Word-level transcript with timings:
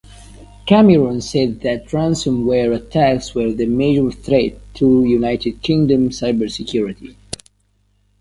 Cameron 0.65 1.21
said 1.21 1.59
that 1.59 1.85
ransomware 1.89 2.73
attacks 2.75 3.35
were 3.35 3.51
the 3.51 3.67
major 3.67 4.09
threat 4.09 4.53
to 4.73 5.03
United 5.05 5.61
Kingdom 5.61 6.09
cyber 6.09 6.49
security. 6.51 7.15